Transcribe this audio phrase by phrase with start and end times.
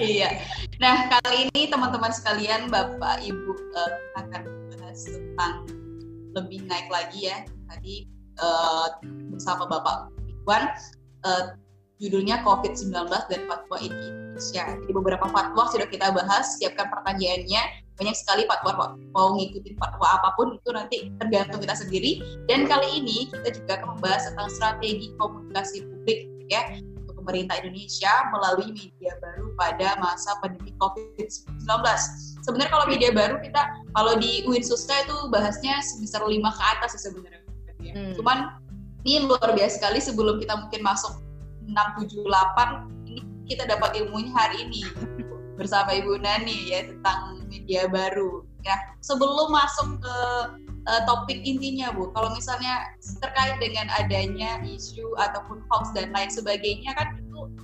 [0.00, 0.30] iya.
[0.78, 4.42] Nah, kali ini teman-teman sekalian, Bapak Ibu uh, akan
[4.74, 5.66] bahas tentang
[6.34, 7.44] lebih naik lagi ya.
[7.68, 8.06] Tadi
[8.38, 8.98] uh,
[9.34, 10.70] bersama Bapak Iwan
[11.26, 11.54] uh,
[11.98, 13.94] judulnya COVID-19 dan fatwa ini
[14.38, 14.64] Indonesia.
[14.78, 17.86] Jadi beberapa fatwa sudah kita bahas, siapkan pertanyaannya.
[17.98, 22.22] Banyak sekali fatwa mau ngikutin fatwa apa pun itu nanti tergantung kita sendiri.
[22.46, 26.62] Dan kali ini kita juga akan membahas tentang strategi komunikasi publik ya
[27.28, 31.68] pemerintah Indonesia melalui media baru pada masa pandemi COVID-19.
[32.40, 33.60] Sebenarnya kalau media baru kita
[33.92, 37.44] kalau di UIN Susta itu bahasnya semester lima ke atas sih sebenarnya.
[37.92, 38.16] Hmm.
[38.16, 38.56] Cuman
[39.04, 41.20] ini luar biasa sekali sebelum kita mungkin masuk
[41.68, 41.76] 6,
[42.08, 44.88] 7, 8 ini kita dapat ilmunya hari ini
[45.60, 48.40] bersama Ibu Nani ya tentang media baru.
[48.64, 48.74] Ya,
[49.04, 50.16] sebelum masuk ke
[50.88, 52.10] uh, topik intinya Bu.
[52.16, 52.88] Kalau misalnya
[53.20, 57.20] terkait dengan adanya isu ataupun hoax dan lain sebagainya kan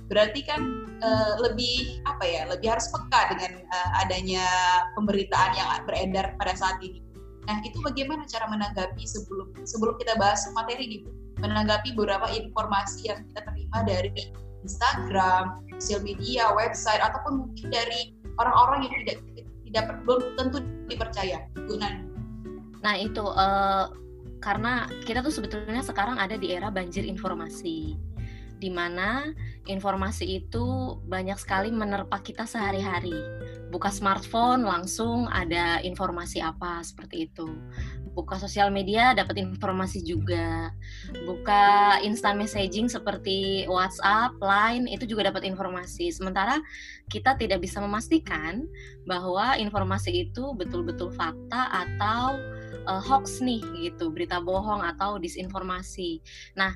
[0.07, 0.61] berarti kan
[1.01, 4.45] uh, lebih apa ya, lebih harus peka dengan uh, adanya
[4.93, 7.01] pemberitaan yang beredar pada saat ini.
[7.45, 11.13] Nah, itu bagaimana cara menanggapi sebelum sebelum kita bahas materi Bu?
[11.41, 14.33] Menanggapi beberapa informasi yang kita terima dari
[14.65, 19.17] Instagram, sosial media, website ataupun mungkin dari orang-orang yang tidak
[19.69, 20.57] tidak belum tentu
[20.89, 21.45] dipercaya.
[21.53, 22.01] Bu Nani.
[22.81, 23.93] Nah itu uh,
[24.41, 27.97] karena kita tuh sebetulnya sekarang ada di era banjir informasi,
[28.59, 29.27] di mana
[29.67, 33.15] informasi itu banyak sekali menerpa kita sehari-hari.
[33.73, 37.47] Buka smartphone langsung ada informasi apa seperti itu.
[38.15, 40.71] Buka sosial media dapat informasi juga.
[41.27, 46.15] Buka instant messaging seperti WhatsApp, Line itu juga dapat informasi.
[46.15, 46.63] Sementara
[47.11, 48.63] kita tidak bisa memastikan
[49.03, 52.39] bahwa informasi itu betul-betul fakta atau
[52.87, 56.21] uh, hoax nih gitu, berita bohong atau disinformasi.
[56.57, 56.73] Nah,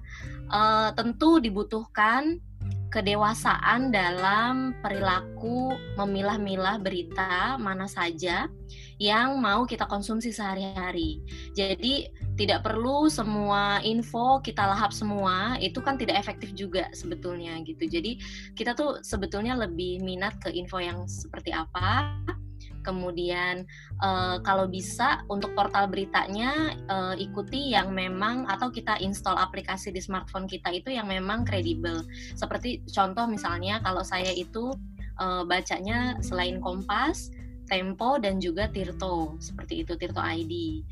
[0.51, 2.41] uh, tentu dibutuhkan
[2.89, 8.50] kedewasaan dalam perilaku memilah-milah berita mana saja
[8.97, 11.22] yang mau kita konsumsi sehari-hari.
[11.53, 17.85] Jadi tidak perlu semua info kita lahap semua, itu kan tidak efektif juga sebetulnya gitu.
[17.85, 18.17] Jadi
[18.57, 22.09] kita tuh sebetulnya lebih minat ke info yang seperti apa
[22.89, 23.69] kemudian
[24.01, 30.01] uh, kalau bisa untuk portal beritanya uh, ikuti yang memang atau kita install aplikasi di
[30.01, 32.01] smartphone kita itu yang memang kredibel.
[32.33, 34.73] Seperti contoh misalnya kalau saya itu
[35.22, 37.29] uh, bacanya selain Kompas
[37.69, 40.84] Tempo dan juga Tirto seperti itu Tirto ID.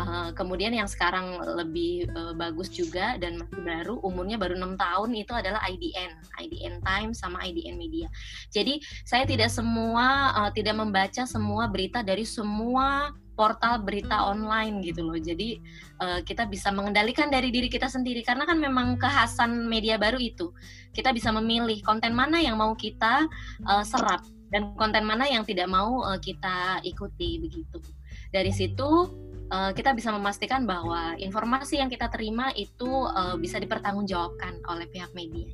[0.00, 5.12] Uh, kemudian yang sekarang lebih uh, bagus juga dan masih baru umurnya baru enam tahun
[5.12, 6.10] itu adalah IDN,
[6.40, 8.08] IDN Time sama IDN Media.
[8.48, 15.02] Jadi saya tidak semua uh, tidak membaca semua berita dari semua portal berita online gitu
[15.02, 15.16] loh.
[15.16, 15.58] Jadi
[16.00, 20.52] uh, kita bisa mengendalikan dari diri kita sendiri karena kan memang kekhasan media baru itu.
[20.92, 23.24] Kita bisa memilih konten mana yang mau kita
[23.64, 27.80] uh, serap dan konten mana yang tidak mau uh, kita ikuti begitu.
[28.28, 29.08] Dari situ
[29.48, 35.08] uh, kita bisa memastikan bahwa informasi yang kita terima itu uh, bisa dipertanggungjawabkan oleh pihak
[35.16, 35.48] media.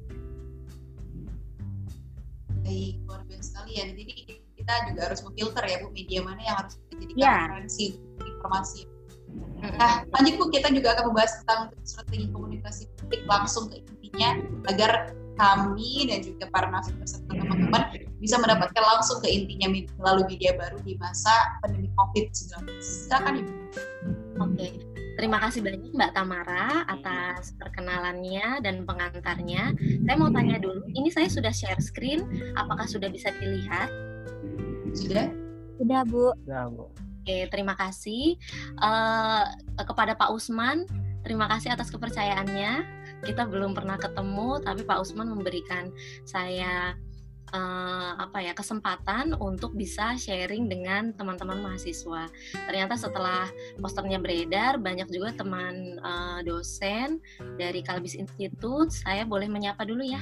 [2.66, 3.87] Baik, luar biasa sekali ya.
[3.94, 4.12] Jadi
[4.58, 7.41] kita juga harus memfilter ya Bu media mana yang harus dijadikan yeah.
[7.48, 8.81] referensi informasi.
[9.62, 15.14] Nah, lanjut Bu, kita juga akan membahas tentang strategi komunikasi publik langsung ke intinya agar
[15.38, 17.82] kami dan juga para narasumber serta teman-teman
[18.19, 19.71] bisa mendapatkan langsung ke intinya
[20.03, 21.31] melalui media baru di masa
[21.62, 22.66] pandemi COVID-19.
[22.82, 23.53] Silakan Ibu.
[24.43, 24.69] Oke.
[25.19, 29.75] Terima kasih banyak Mbak Tamara atas perkenalannya dan pengantarnya.
[29.78, 32.22] Saya mau tanya dulu, ini saya sudah share screen,
[32.55, 33.91] apakah sudah bisa dilihat?
[34.94, 35.26] Sudah?
[35.75, 36.31] Sudah, Bu.
[36.47, 36.87] Sudah, Bu.
[37.28, 38.38] Oke, terima kasih
[38.78, 39.43] uh,
[39.82, 40.87] kepada Pak Usman.
[41.26, 42.97] Terima kasih atas kepercayaannya.
[43.25, 45.91] Kita belum pernah ketemu, tapi Pak Usman memberikan
[46.23, 46.95] saya
[47.53, 52.29] uh, apa ya kesempatan untuk bisa sharing dengan teman-teman mahasiswa.
[52.69, 53.49] Ternyata setelah
[53.81, 57.20] posternya beredar, banyak juga teman uh, dosen
[57.56, 58.93] dari Kalbis Institute.
[58.93, 60.21] Saya boleh menyapa dulu ya.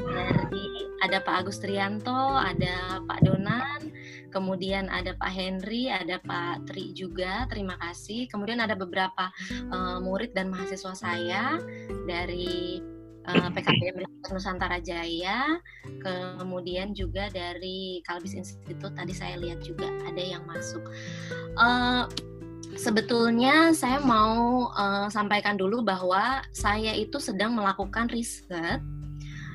[0.00, 0.66] Dari
[1.04, 3.92] ada Pak Agus Trianto, ada Pak Donan,
[4.30, 7.44] kemudian ada Pak Henry, ada Pak Tri juga.
[7.50, 8.30] Terima kasih.
[8.30, 9.28] Kemudian ada beberapa
[9.70, 11.58] uh, murid dan mahasiswa saya
[12.06, 12.80] dari
[13.26, 15.58] uh, eh, PKP Nusantara Jaya,
[16.38, 20.86] kemudian juga dari Kalbis Institute tadi saya lihat juga ada yang masuk.
[21.58, 22.06] Uh,
[22.78, 28.78] sebetulnya saya mau uh, sampaikan dulu bahwa saya itu sedang melakukan riset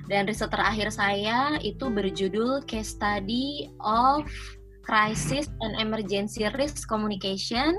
[0.06, 4.28] dan riset terakhir saya itu berjudul Case Study of
[4.86, 7.76] Crisis and Emergency Risk Communication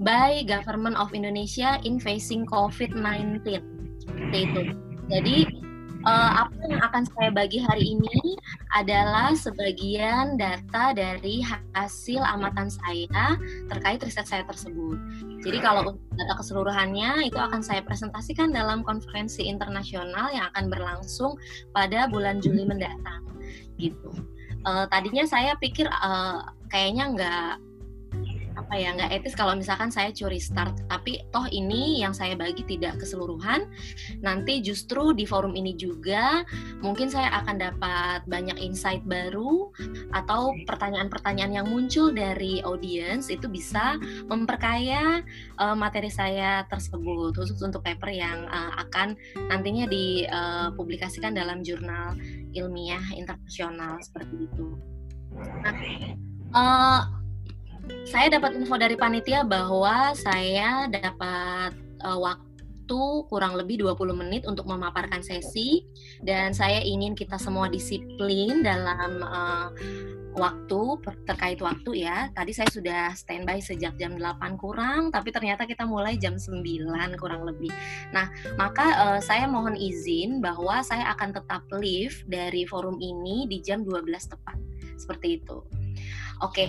[0.00, 3.44] by Government of Indonesia in Facing COVID-19.
[4.00, 4.62] Seperti itu.
[5.10, 5.38] Jadi
[6.06, 8.38] uh, apa yang akan saya bagi hari ini
[8.72, 11.44] adalah sebagian data dari
[11.74, 13.36] hasil amatan saya
[13.68, 14.96] terkait riset saya tersebut.
[15.44, 21.36] Jadi kalau data keseluruhannya itu akan saya presentasikan dalam konferensi internasional yang akan berlangsung
[21.76, 23.26] pada bulan Juli mendatang.
[23.76, 24.12] Gitu.
[24.60, 27.52] Uh, tadinya saya pikir uh, kayaknya nggak
[28.60, 30.76] apa ya nggak etis kalau misalkan saya curi start.
[30.86, 33.66] Tapi toh ini yang saya bagi tidak keseluruhan.
[34.20, 36.44] Nanti justru di forum ini juga
[36.84, 39.72] mungkin saya akan dapat banyak insight baru
[40.12, 43.96] atau pertanyaan-pertanyaan yang muncul dari audiens itu bisa
[44.28, 45.24] memperkaya
[45.56, 49.16] uh, materi saya tersebut khusus untuk paper yang uh, akan
[49.48, 52.14] nantinya dipublikasikan uh, dalam jurnal
[52.52, 54.66] ilmiah internasional seperti itu.
[55.62, 55.74] Nah,
[56.54, 57.19] uh,
[58.08, 61.72] saya dapat info dari panitia bahwa saya dapat
[62.02, 63.00] uh, waktu
[63.30, 65.86] kurang lebih 20 menit untuk memaparkan sesi
[66.26, 69.70] dan saya ingin kita semua disiplin dalam uh,
[70.38, 70.80] waktu
[71.26, 72.30] terkait waktu ya.
[72.34, 76.62] Tadi saya sudah standby sejak jam 8 kurang, tapi ternyata kita mulai jam 9
[77.18, 77.70] kurang lebih.
[78.14, 83.58] Nah, maka uh, saya mohon izin bahwa saya akan tetap live dari forum ini di
[83.62, 84.58] jam 12 tepat.
[84.98, 85.79] Seperti itu.
[86.40, 86.68] Oke.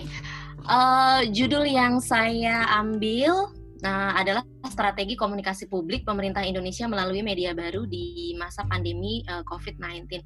[0.62, 3.50] Uh, judul yang saya ambil
[3.82, 9.44] nah, adalah strategi komunikasi publik pemerintah Indonesia melalui media baru di masa pandemi uh, eh,
[9.48, 10.22] COVID-19.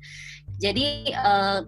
[0.61, 1.65] Jadi uh,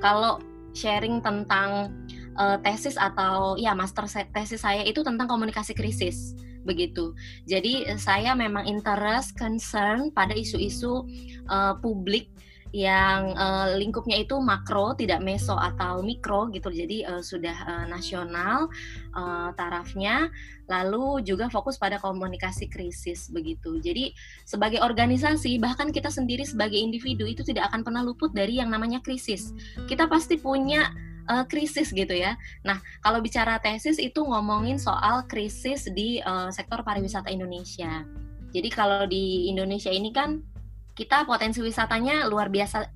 [0.00, 0.40] kalau
[0.72, 1.92] sharing tentang
[2.40, 6.32] uh, tesis atau ya master tesis saya itu tentang komunikasi krisis
[6.66, 7.14] begitu.
[7.46, 11.06] Jadi saya memang interest concern pada isu-isu
[11.46, 12.32] uh, publik
[12.74, 18.66] yang uh, lingkupnya itu makro tidak meso atau mikro gitu jadi uh, sudah uh, nasional
[19.14, 20.28] uh, tarafnya
[20.66, 24.10] lalu juga fokus pada komunikasi krisis begitu jadi
[24.42, 28.98] sebagai organisasi bahkan kita sendiri sebagai individu itu tidak akan pernah luput dari yang namanya
[28.98, 29.54] krisis
[29.86, 30.90] kita pasti punya
[31.30, 32.38] uh, krisis gitu ya.
[32.62, 38.06] Nah, kalau bicara tesis itu ngomongin soal krisis di uh, sektor pariwisata Indonesia.
[38.54, 40.40] Jadi kalau di Indonesia ini kan
[40.96, 42.88] kita potensi wisatanya luar biasa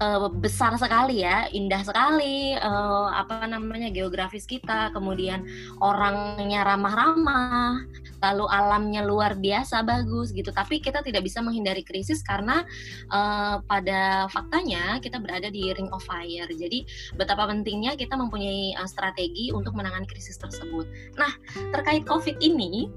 [0.00, 5.44] uh, besar sekali ya, indah sekali uh, apa namanya geografis kita, kemudian
[5.78, 7.84] orangnya ramah-ramah,
[8.24, 10.50] lalu alamnya luar biasa bagus gitu.
[10.50, 12.64] Tapi kita tidak bisa menghindari krisis karena
[13.12, 16.48] uh, pada faktanya kita berada di ring of fire.
[16.48, 20.88] Jadi betapa pentingnya kita mempunyai uh, strategi untuk menangani krisis tersebut.
[21.20, 21.30] Nah
[21.70, 22.88] terkait COVID ini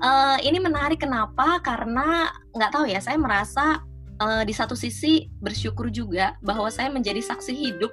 [0.00, 1.58] uh, ini menarik kenapa?
[1.60, 3.82] Karena nggak tahu ya, saya merasa
[4.20, 7.92] uh, di satu sisi bersyukur juga bahwa saya menjadi saksi hidup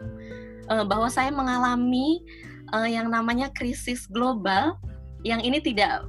[0.71, 2.23] uh, bahwa saya mengalami
[2.71, 4.79] uh, yang namanya krisis global
[5.23, 6.03] yang ini tidak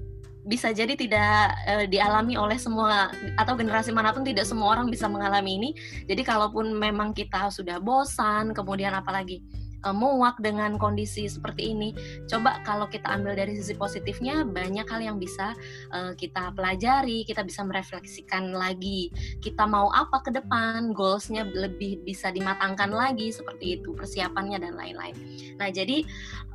[0.44, 3.08] bisa jadi tidak uh, dialami oleh semua
[3.40, 5.70] atau generasi mana pun tidak semua orang bisa mengalami ini.
[6.04, 9.40] Jadi kalaupun memang kita sudah bosan, kemudian apalagi
[9.84, 11.92] uh, muak dengan kondisi seperti ini.
[12.26, 15.52] Coba kalau kita ambil dari sisi positifnya, banyak hal yang bisa
[15.92, 19.12] uh, kita pelajari, kita bisa merefleksikan lagi.
[19.44, 25.14] Kita mau apa ke depan, goalsnya lebih bisa dimatangkan lagi seperti itu, persiapannya dan lain-lain.
[25.60, 26.02] Nah, jadi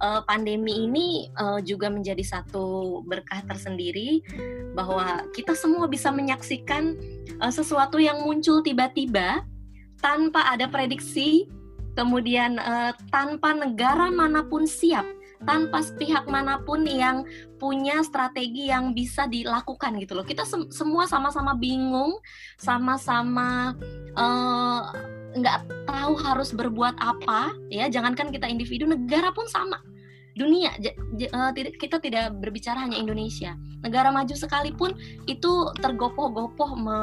[0.01, 4.25] uh, pandemi ini uh, juga menjadi satu berkah tersendiri
[4.73, 6.97] bahwa kita semua bisa menyaksikan
[7.39, 9.45] uh, sesuatu yang muncul tiba-tiba
[9.99, 11.47] tanpa ada prediksi
[11.97, 15.05] kemudian uh, tanpa negara mana pun siap,
[15.43, 17.25] tanpa pihak mana pun yang
[17.57, 20.25] punya strategi yang bisa dilakukan gitu loh.
[20.27, 22.19] Kita sem semua sama-sama bingung,
[22.59, 23.73] sama-sama
[24.13, 24.81] uh,
[25.33, 27.89] nggak tahu harus berbuat apa ya.
[27.89, 29.88] Jangankan kita individu, negara pun sama
[30.37, 30.73] dunia.
[31.33, 33.55] Uh, kita tidak berbicara hanya Indonesia.
[33.81, 34.93] Negara maju sekalipun
[35.25, 36.99] itu tergopoh-gopoh me,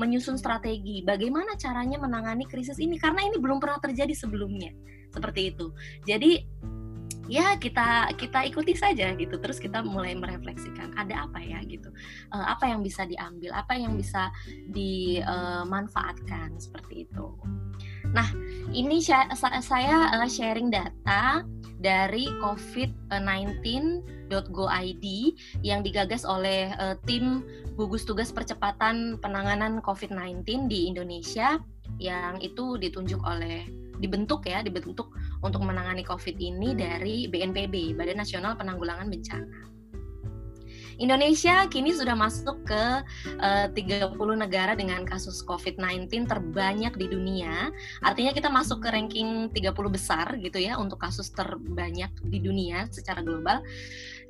[0.00, 1.04] menyusun strategi.
[1.04, 2.98] Bagaimana caranya menangani krisis ini?
[2.98, 4.74] Karena ini belum pernah terjadi sebelumnya.
[5.14, 5.70] Seperti itu.
[6.04, 6.42] Jadi
[7.24, 9.38] ya kita kita ikuti saja gitu.
[9.38, 11.88] Terus kita mulai merefleksikan ada apa ya gitu.
[12.34, 13.54] Uh, apa yang bisa diambil?
[13.54, 14.28] Apa yang bisa
[14.72, 17.28] dimanfaatkan uh, seperti itu
[18.14, 18.30] nah
[18.70, 19.26] ini saya,
[20.14, 21.42] uh, sharing data
[21.84, 25.06] dari covid19.go.id
[25.60, 27.44] yang digagas oleh uh, tim
[27.76, 31.60] gugus tugas percepatan penanganan COVID-19 di Indonesia
[32.00, 33.68] yang itu ditunjuk oleh
[34.00, 35.12] dibentuk ya dibentuk
[35.44, 39.73] untuk menangani COVID ini dari BNPB Badan Nasional Penanggulangan Bencana.
[40.98, 42.84] Indonesia kini sudah masuk ke
[43.42, 47.70] eh, uh, 30 negara dengan kasus COVID-19 terbanyak di dunia.
[48.02, 53.20] Artinya kita masuk ke ranking 30 besar gitu ya untuk kasus terbanyak di dunia secara
[53.22, 53.62] global.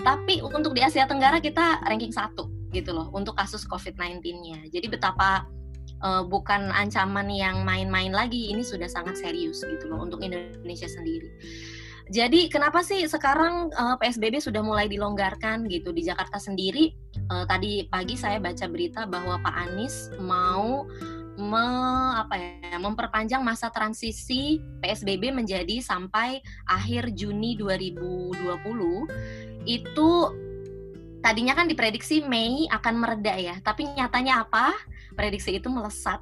[0.00, 4.66] Tapi untuk di Asia Tenggara kita ranking satu gitu loh untuk kasus COVID-19-nya.
[4.72, 5.46] Jadi betapa
[6.02, 8.50] uh, bukan ancaman yang main-main lagi.
[8.50, 11.30] Ini sudah sangat serius gitu loh untuk Indonesia sendiri.
[12.12, 16.92] Jadi kenapa sih sekarang uh, PSBB sudah mulai dilonggarkan gitu di Jakarta sendiri?
[17.32, 20.84] Uh, tadi pagi saya baca berita bahwa Pak Anies mau
[21.40, 21.66] me,
[22.20, 28.36] apa ya, memperpanjang masa transisi PSBB menjadi sampai akhir Juni 2020.
[29.64, 30.10] Itu
[31.24, 34.76] tadinya kan diprediksi Mei akan mereda ya, tapi nyatanya apa?
[35.16, 36.20] Prediksi itu melesat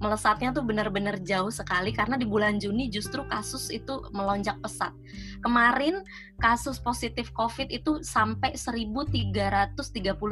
[0.00, 4.92] melesatnya tuh benar-benar jauh sekali karena di bulan Juni justru kasus itu melonjak pesat.
[5.40, 6.04] Kemarin
[6.40, 9.72] kasus positif COVID itu sampai 1.330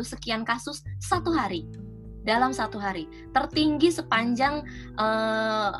[0.04, 1.64] sekian kasus satu hari
[2.24, 3.04] dalam satu hari,
[3.36, 4.64] tertinggi sepanjang
[4.96, 5.72] eh,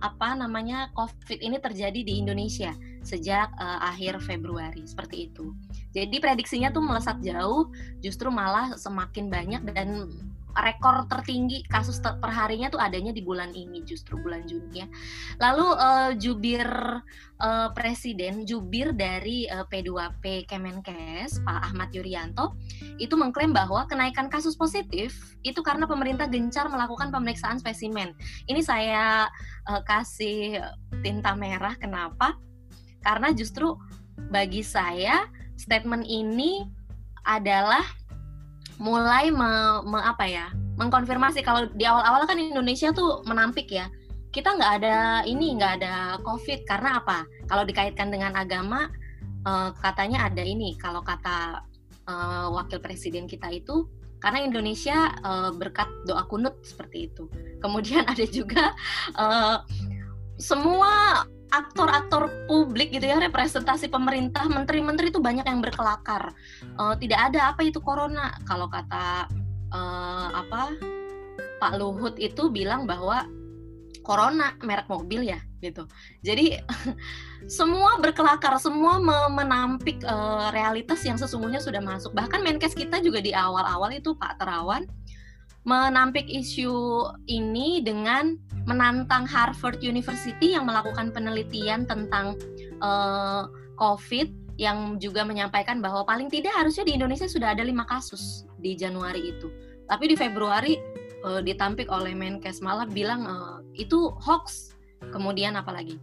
[0.00, 2.72] apa namanya COVID ini terjadi di Indonesia
[3.04, 5.52] sejak uh, akhir Februari seperti itu.
[5.92, 7.68] Jadi prediksinya tuh melesat jauh,
[8.00, 10.08] justru malah semakin banyak dan
[10.56, 14.86] rekor tertinggi kasus ter perharinya tuh adanya di bulan ini justru bulan Juni ya.
[15.38, 16.66] Lalu uh, jubir
[17.40, 22.58] uh, presiden, jubir dari uh, P2P Kemenkes Pak Ahmad Yuryanto
[22.98, 28.12] itu mengklaim bahwa kenaikan kasus positif itu karena pemerintah gencar melakukan pemeriksaan spesimen.
[28.50, 29.26] Ini saya
[29.70, 30.62] uh, kasih
[31.00, 32.36] tinta merah kenapa?
[33.00, 33.78] Karena justru
[34.28, 35.24] bagi saya
[35.56, 36.68] statement ini
[37.24, 37.84] adalah
[38.80, 40.48] mulai me, me, apa ya
[40.80, 43.92] mengkonfirmasi kalau di awal-awal kan Indonesia tuh menampik ya.
[44.32, 44.96] Kita nggak ada
[45.28, 45.94] ini nggak ada
[46.24, 47.28] COVID karena apa?
[47.44, 48.88] Kalau dikaitkan dengan agama
[49.44, 51.60] uh, katanya ada ini kalau kata
[52.08, 53.84] uh, wakil presiden kita itu
[54.20, 57.28] karena Indonesia uh, berkat doa kunut seperti itu.
[57.60, 58.72] Kemudian ada juga
[59.20, 59.60] uh,
[60.40, 66.34] semua aktor-aktor publik gitu ya representasi pemerintah menteri-menteri itu banyak yang berkelakar.
[66.78, 68.34] Uh, tidak ada apa itu corona.
[68.46, 69.26] Kalau kata
[69.74, 70.74] uh, apa
[71.60, 73.26] Pak Luhut itu bilang bahwa
[74.00, 75.84] corona merek mobil ya gitu.
[76.24, 76.56] Jadi
[77.60, 78.96] semua berkelakar semua
[79.28, 82.16] menampik uh, realitas yang sesungguhnya sudah masuk.
[82.16, 84.88] Bahkan Menkes kita juga di awal-awal itu Pak Terawan
[85.60, 88.32] menampik isu ini dengan
[88.68, 92.36] menantang Harvard University yang melakukan penelitian tentang
[92.84, 93.48] uh,
[93.80, 98.76] COVID yang juga menyampaikan bahwa paling tidak harusnya di Indonesia sudah ada lima kasus di
[98.76, 99.48] Januari itu.
[99.88, 100.76] Tapi di Februari
[101.24, 104.76] uh, ditampik oleh Menkes malah bilang uh, itu hoax.
[105.08, 105.96] Kemudian apalagi?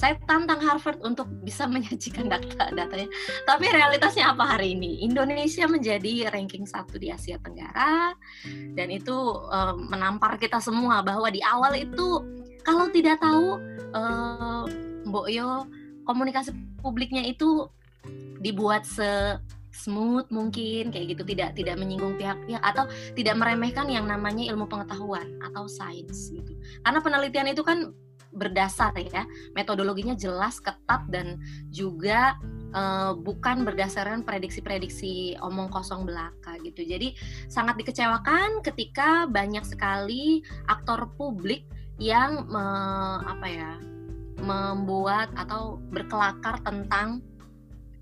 [0.00, 3.12] Saya tantang Harvard untuk bisa menyajikan data-datanya.
[3.44, 5.04] Tapi realitasnya apa hari ini?
[5.04, 8.16] Indonesia menjadi ranking satu di Asia Tenggara
[8.72, 9.12] dan itu
[9.52, 12.24] uh, menampar kita semua bahwa di awal itu
[12.64, 13.60] kalau tidak tahu
[13.92, 14.64] uh,
[15.04, 15.68] Mbok Yo
[16.08, 17.68] komunikasi publiknya itu
[18.40, 19.36] dibuat se
[19.70, 25.30] smooth mungkin kayak gitu tidak tidak menyinggung pihak-pihak atau tidak meremehkan yang namanya ilmu pengetahuan
[25.46, 27.94] atau sains gitu karena penelitian itu kan
[28.30, 29.26] berdasar ya.
[29.54, 31.38] Metodologinya jelas ketat dan
[31.70, 32.38] juga
[32.74, 36.86] uh, bukan berdasarkan prediksi-prediksi omong kosong belaka gitu.
[36.86, 37.14] Jadi
[37.50, 41.66] sangat dikecewakan ketika banyak sekali aktor publik
[42.00, 42.64] yang me,
[43.28, 43.70] apa ya
[44.40, 47.20] membuat atau berkelakar tentang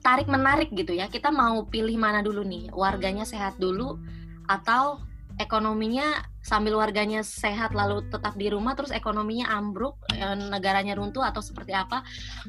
[0.00, 1.12] tarik menarik gitu ya.
[1.12, 2.72] Kita mau pilih mana dulu nih?
[2.72, 4.00] Warganya sehat dulu
[4.48, 4.96] atau
[5.38, 11.44] ekonominya sambil warganya sehat lalu tetap di rumah terus ekonominya ambruk eh, negaranya runtuh atau
[11.44, 12.00] seperti apa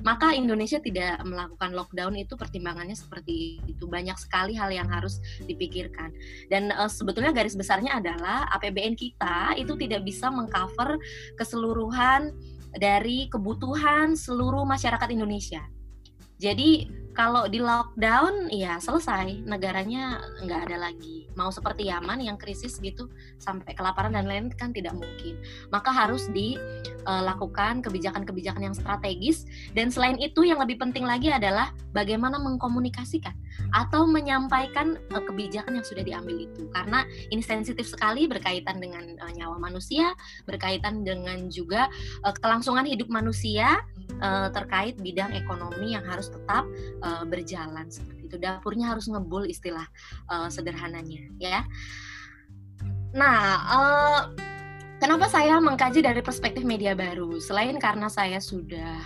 [0.01, 2.13] maka Indonesia tidak melakukan lockdown.
[2.17, 3.85] Itu pertimbangannya seperti itu.
[3.85, 6.11] Banyak sekali hal yang harus dipikirkan.
[6.47, 10.97] Dan uh, sebetulnya garis besarnya adalah APBN kita itu tidak bisa mengcover
[11.37, 12.33] keseluruhan
[12.77, 15.61] dari kebutuhan seluruh masyarakat Indonesia
[16.39, 16.87] jadi
[17.19, 19.43] kalau di lockdown ya selesai.
[19.43, 21.27] Negaranya nggak ada lagi.
[21.35, 23.11] Mau seperti Yaman yang krisis gitu
[23.43, 25.35] sampai kelaparan dan lain kan tidak mungkin.
[25.67, 29.43] Maka harus dilakukan kebijakan-kebijakan yang strategis.
[29.75, 33.35] Dan selain itu yang lebih penting lagi adalah bagaimana mengkomunikasikan
[33.75, 36.71] atau menyampaikan uh, kebijakan yang sudah diambil itu.
[36.71, 37.03] Karena
[37.35, 40.15] ini sensitif sekali berkaitan dengan uh, nyawa manusia
[40.47, 41.91] berkaitan dengan juga
[42.39, 43.83] kelangsungan hidup manusia
[44.17, 46.65] uh, terkait bidang ekonomi yang harus tetap
[47.05, 48.35] uh, berjalan seperti itu.
[48.41, 49.85] Dapurnya harus ngebul istilah
[50.29, 51.61] uh, sederhananya, ya.
[53.13, 54.21] Nah, uh,
[54.99, 57.39] Kenapa saya mengkaji dari perspektif media baru?
[57.39, 58.99] Selain karena saya sudah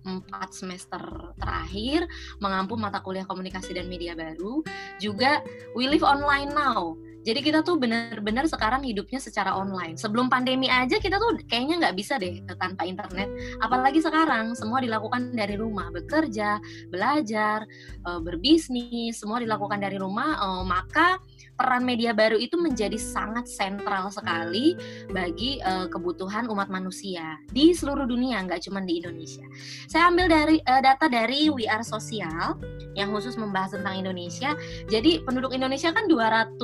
[0.00, 0.96] empat semester
[1.36, 2.08] terakhir
[2.40, 4.64] mengampu mata kuliah komunikasi dan media baru,
[4.96, 5.44] juga
[5.76, 6.96] we live online now.
[7.20, 10.00] Jadi kita tuh benar-benar sekarang hidupnya secara online.
[10.00, 13.28] Sebelum pandemi aja kita tuh kayaknya nggak bisa deh tanpa internet.
[13.60, 16.56] Apalagi sekarang semua dilakukan dari rumah, bekerja,
[16.88, 17.68] belajar,
[18.08, 20.40] eh, berbisnis, semua dilakukan dari rumah.
[20.40, 21.20] Eh, maka
[21.60, 24.72] peran media baru itu menjadi sangat sentral sekali
[25.12, 29.44] bagi uh, kebutuhan umat manusia di seluruh dunia, nggak cuma di Indonesia.
[29.84, 32.56] Saya ambil dari uh, data dari We Are Social
[32.96, 34.56] yang khusus membahas tentang Indonesia.
[34.88, 36.56] Jadi penduduk Indonesia kan 200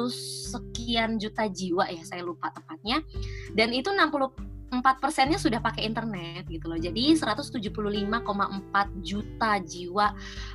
[0.56, 3.04] sekian juta jiwa ya, saya lupa tepatnya.
[3.52, 6.74] Dan itu 60 4 persennya sudah pakai internet gitu loh.
[6.74, 8.10] Jadi 175,4
[8.98, 10.06] juta jiwa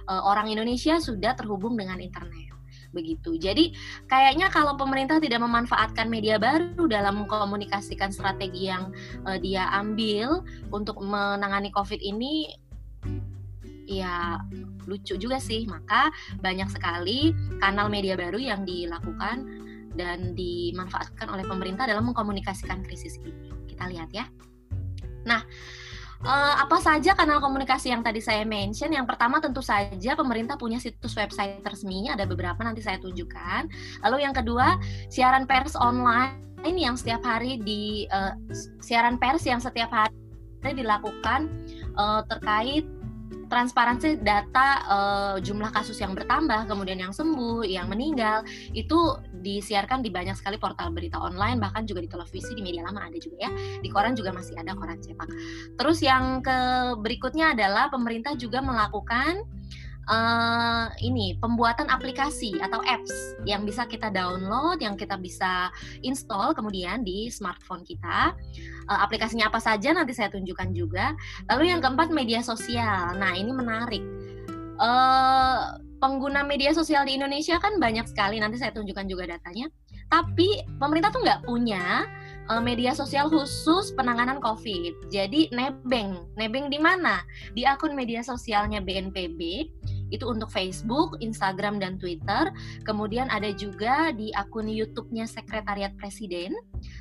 [0.09, 2.50] uh, orang Indonesia sudah terhubung dengan internet
[2.91, 3.35] begitu.
[3.39, 3.75] Jadi
[4.07, 8.91] kayaknya kalau pemerintah tidak memanfaatkan media baru dalam mengkomunikasikan strategi yang
[9.25, 12.55] uh, dia ambil untuk menangani COVID ini
[13.87, 14.39] ya
[14.87, 15.67] lucu juga sih.
[15.67, 19.47] Maka banyak sekali kanal media baru yang dilakukan
[19.95, 23.51] dan dimanfaatkan oleh pemerintah dalam mengkomunikasikan krisis ini.
[23.67, 24.27] Kita lihat ya.
[25.27, 25.43] Nah,
[26.25, 28.93] uh, apa saja kanal komunikasi yang tadi saya mention?
[28.93, 33.69] Yang pertama tentu saja pemerintah punya situs website resmi, ada beberapa nanti saya tunjukkan.
[34.05, 34.77] Lalu yang kedua,
[35.09, 36.37] siaran pers online
[36.77, 38.37] yang setiap hari di uh,
[38.81, 40.13] siaran pers yang setiap hari
[40.77, 41.49] dilakukan
[41.97, 42.85] uh, terkait
[43.51, 48.95] transparansi data uh, jumlah kasus yang bertambah, kemudian yang sembuh, yang meninggal, itu
[49.41, 53.17] disiarkan di banyak sekali portal berita online, bahkan juga di televisi, di media lama ada
[53.17, 53.51] juga ya.
[53.81, 55.29] Di koran juga masih ada koran cetak.
[55.75, 56.57] Terus yang ke
[57.01, 59.43] berikutnya adalah pemerintah juga melakukan
[60.09, 63.11] uh, ini pembuatan aplikasi atau apps
[63.45, 65.69] yang bisa kita download, yang kita bisa
[66.01, 68.33] install kemudian di smartphone kita.
[68.89, 71.13] Uh, aplikasinya apa saja nanti saya tunjukkan juga.
[71.51, 73.17] Lalu yang keempat media sosial.
[73.19, 74.03] Nah ini menarik.
[74.81, 78.41] Uh, pengguna media sosial di Indonesia kan banyak sekali.
[78.41, 79.69] Nanti saya tunjukkan juga datanya.
[80.11, 82.03] Tapi pemerintah tuh nggak punya
[82.59, 85.07] media sosial khusus penanganan COVID.
[85.07, 87.23] Jadi nebeng, nebeng di mana?
[87.55, 89.71] Di akun media sosialnya BNPB
[90.11, 92.51] itu untuk Facebook, Instagram, dan Twitter.
[92.83, 96.53] Kemudian ada juga di akun YouTube-nya Sekretariat Presiden.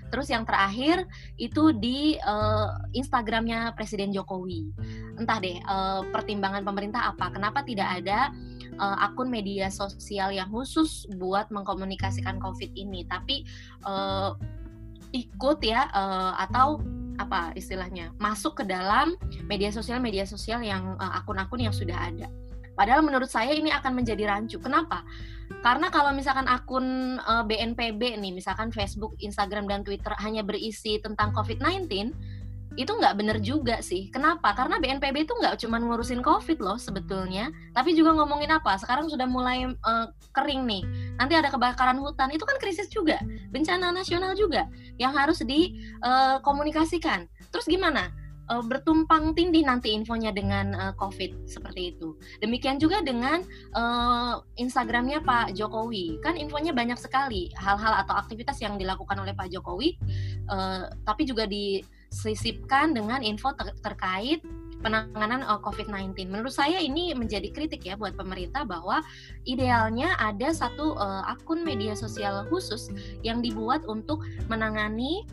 [0.08, 1.04] Terus yang terakhir
[1.36, 4.70] itu di uh, Instagram-nya Presiden Jokowi.
[5.18, 7.34] Entah deh uh, pertimbangan pemerintah apa?
[7.34, 8.30] Kenapa tidak ada
[8.78, 13.04] uh, akun media sosial yang khusus buat mengkomunikasikan COVID ini?
[13.10, 13.44] Tapi
[13.84, 14.38] uh,
[15.10, 16.78] ikut ya uh, atau
[17.20, 19.12] apa istilahnya masuk ke dalam
[19.44, 22.32] media sosial media sosial yang akun-akun uh, yang sudah ada.
[22.80, 24.56] Padahal menurut saya ini akan menjadi rancu.
[24.56, 25.04] Kenapa?
[25.60, 30.96] Karena kalau misalkan akun uh, eh, BNPB nih, misalkan Facebook, Instagram, dan Twitter hanya berisi
[31.04, 32.16] tentang COVID-19,
[32.80, 34.08] itu nggak bener juga sih.
[34.08, 34.56] Kenapa?
[34.56, 38.78] Karena BNPB itu nggak cuma ngurusin COVID loh sebetulnya, tapi juga ngomongin apa?
[38.80, 40.82] Sekarang sudah mulai uh, kering nih.
[41.20, 43.20] Nanti ada kebakaran hutan, itu kan krisis juga,
[43.52, 44.64] bencana nasional juga
[44.96, 47.28] yang harus dikomunikasikan.
[47.28, 48.14] Uh, Terus gimana?
[48.50, 52.18] Uh, bertumpang tindih nanti infonya dengan uh, COVID seperti itu.
[52.42, 53.46] Demikian juga dengan
[53.78, 59.48] uh, Instagramnya Pak Jokowi, kan infonya banyak sekali hal-hal atau aktivitas yang dilakukan oleh Pak
[59.54, 59.94] Jokowi,
[60.50, 64.42] uh, tapi juga disisipkan dengan info ter terkait
[64.80, 66.32] penanganan uh, COVID-19.
[66.32, 69.04] Menurut saya ini menjadi kritik ya buat pemerintah bahwa
[69.44, 72.88] idealnya ada satu uh, akun media sosial khusus
[73.20, 75.28] yang dibuat untuk menangani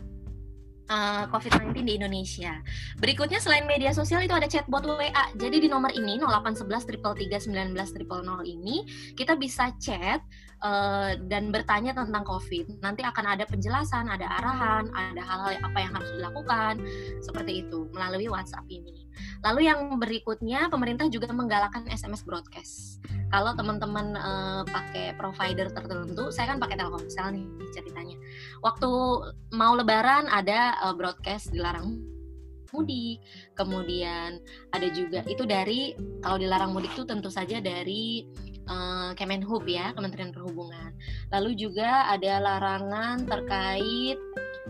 [0.88, 2.58] uh, COVID-19 di Indonesia.
[2.98, 5.24] Berikutnya selain media sosial itu ada chatbot WA.
[5.36, 10.24] Jadi di nomor ini 0811 333 19 ini kita bisa chat
[10.62, 12.82] uh, dan bertanya tentang COVID.
[12.82, 16.74] Nanti akan ada penjelasan, ada arahan, ada hal-hal apa yang harus dilakukan
[17.22, 19.06] seperti itu melalui WhatsApp ini.
[19.42, 23.02] Lalu yang berikutnya pemerintah juga menggalakkan SMS broadcast.
[23.28, 28.16] Kalau teman-teman uh, pakai provider tertentu, saya kan pakai Telkomsel nih ceritanya.
[28.64, 28.90] Waktu
[29.52, 32.18] mau Lebaran ada uh, broadcast dilarang
[32.72, 33.20] mudik.
[33.56, 34.40] Kemudian
[34.72, 38.28] ada juga itu dari kalau dilarang mudik itu tentu saja dari
[38.68, 40.94] uh, Kemenhub ya, Kementerian Perhubungan.
[41.34, 44.18] Lalu juga ada larangan terkait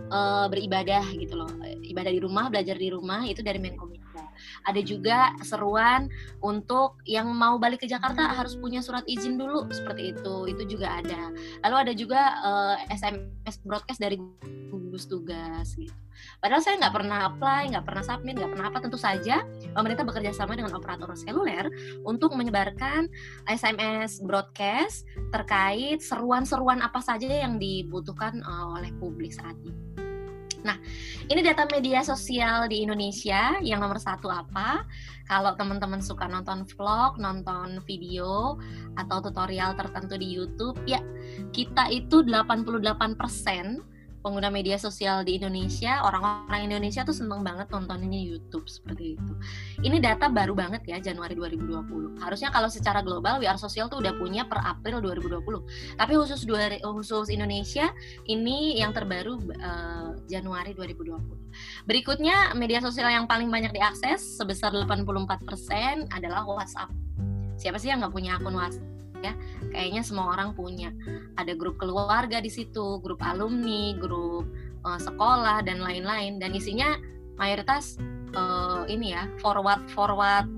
[0.08, 1.50] uh, beribadah gitu loh.
[1.84, 4.07] Ibadah di rumah, belajar di rumah itu dari Menkominfo
[4.66, 6.10] ada juga seruan
[6.42, 10.34] untuk yang mau balik ke Jakarta harus punya surat izin dulu seperti itu.
[10.48, 11.32] Itu juga ada.
[11.66, 14.16] Lalu ada juga uh, eh, SMS broadcast dari
[14.68, 15.94] gugus tugas gitu.
[16.42, 18.78] Padahal saya nggak pernah apply, nggak pernah submit, nggak pernah apa.
[18.82, 21.70] Tentu saja pemerintah bekerja sama dengan operator seluler
[22.02, 23.06] untuk menyebarkan
[23.46, 30.07] SMS broadcast terkait seruan-seruan apa saja yang dibutuhkan uh, oleh publik saat ini.
[30.66, 30.74] Nah,
[31.30, 34.82] ini data media sosial di Indonesia yang nomor satu apa?
[35.28, 38.58] Kalau teman-teman suka nonton vlog, nonton video,
[38.98, 40.98] atau tutorial tertentu di YouTube, ya
[41.54, 43.97] kita itu 88%
[44.28, 49.32] pengguna media sosial di Indonesia, orang-orang Indonesia tuh seneng banget nontoninnya YouTube seperti itu.
[49.80, 52.20] Ini data baru banget ya Januari 2020.
[52.20, 55.96] Harusnya kalau secara global We Are Social tuh udah punya per April 2020.
[55.96, 57.88] Tapi khusus khusus Indonesia
[58.28, 61.88] ini yang terbaru uh, Januari 2020.
[61.88, 66.92] Berikutnya media sosial yang paling banyak diakses sebesar 84% adalah WhatsApp.
[67.56, 68.97] Siapa sih yang nggak punya akun WhatsApp?
[69.22, 69.32] Ya.
[69.70, 70.90] Kayaknya semua orang punya.
[71.38, 74.48] Ada grup keluarga di situ grup alumni grup
[74.82, 76.42] uh, sekolah dan lain-lain.
[76.42, 76.98] Dan isinya
[77.38, 77.96] mayoritas
[78.34, 80.57] uh, ini ya forward forward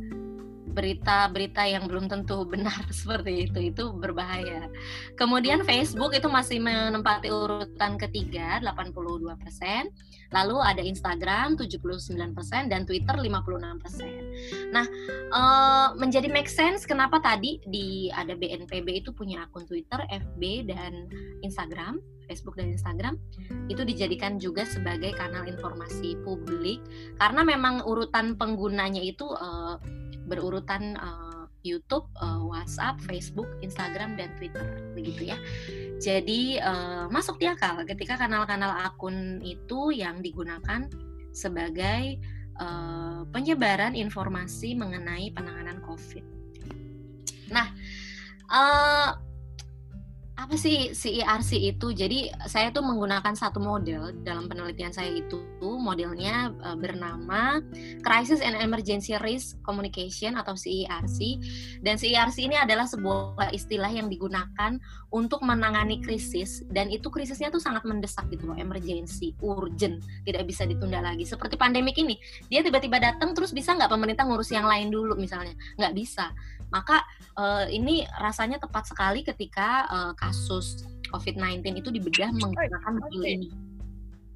[0.70, 4.70] berita-berita yang belum tentu benar seperti itu itu berbahaya.
[5.18, 9.26] Kemudian Facebook itu masih menempati urutan ketiga 82%,
[10.30, 14.70] lalu ada Instagram 79% dan Twitter 56%.
[14.70, 14.86] Nah,
[15.34, 21.10] uh, menjadi make sense kenapa tadi di ada BNPB itu punya akun Twitter, FB dan
[21.42, 21.98] Instagram
[22.30, 23.18] Facebook dan Instagram
[23.66, 26.78] itu dijadikan juga sebagai kanal informasi publik
[27.18, 29.82] karena memang urutan penggunanya itu uh,
[30.30, 35.38] berurutan uh, YouTube, uh, WhatsApp, Facebook, Instagram dan Twitter begitu ya.
[36.00, 40.88] Jadi uh, masuk di akal ketika kanal-kanal akun itu yang digunakan
[41.34, 42.16] sebagai
[42.56, 46.24] uh, penyebaran informasi mengenai penanganan COVID.
[47.52, 47.68] Nah,
[48.48, 49.10] uh,
[50.40, 51.92] apa sih CERC itu?
[51.92, 57.60] Jadi saya tuh menggunakan satu model dalam penelitian saya itu modelnya uh, bernama
[58.00, 61.18] Crisis and Emergency Risk Communication atau CERC
[61.84, 64.80] dan CERC ini adalah sebuah istilah yang digunakan
[65.12, 70.64] untuk menangani krisis dan itu krisisnya tuh sangat mendesak gitu loh, emergency, urgent, tidak bisa
[70.64, 71.28] ditunda lagi.
[71.28, 72.16] Seperti pandemik ini,
[72.48, 75.52] dia tiba-tiba datang terus bisa nggak pemerintah ngurus yang lain dulu misalnya?
[75.76, 76.32] Nggak bisa.
[76.70, 77.02] Maka
[77.34, 83.50] uh, ini rasanya tepat sekali ketika uh, kasus COVID-19 itu dibedah menggunakan modul ini.